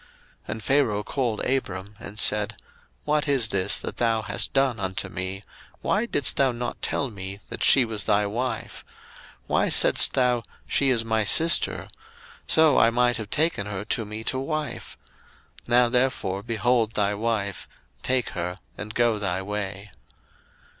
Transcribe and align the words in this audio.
01:012:018 0.01 0.09
And 0.49 0.63
Pharaoh 0.63 1.03
called 1.03 1.45
Abram 1.45 1.95
and 1.99 2.17
said, 2.17 2.55
What 3.03 3.27
is 3.27 3.49
this 3.49 3.79
that 3.81 3.97
thou 3.97 4.23
hast 4.23 4.51
done 4.51 4.79
unto 4.79 5.09
me? 5.09 5.43
why 5.81 6.07
didst 6.07 6.37
thou 6.37 6.51
not 6.51 6.81
tell 6.81 7.11
me 7.11 7.39
that 7.49 7.61
she 7.63 7.85
was 7.85 8.05
thy 8.05 8.25
wife? 8.25 8.83
01:012:019 8.87 8.93
Why 9.45 9.69
saidst 9.69 10.13
thou, 10.13 10.43
She 10.65 10.89
is 10.89 11.05
my 11.05 11.23
sister? 11.23 11.87
so 12.47 12.79
I 12.79 12.89
might 12.89 13.17
have 13.17 13.29
taken 13.29 13.67
her 13.67 13.85
to 13.85 14.03
me 14.03 14.23
to 14.23 14.39
wife: 14.39 14.97
now 15.67 15.87
therefore 15.87 16.41
behold 16.41 16.93
thy 16.93 17.13
wife, 17.13 17.67
take 18.01 18.29
her, 18.29 18.57
and 18.75 18.95
go 18.95 19.19
thy 19.19 19.43
way. 19.43 19.91